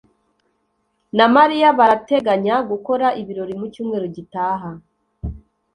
[1.17, 4.69] na Mariya barateganya gukora ibirori mu cyumweru gitaha.